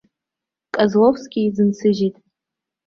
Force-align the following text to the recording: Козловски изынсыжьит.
Козловски 0.73 1.39
изынсыжьит. 1.47 2.15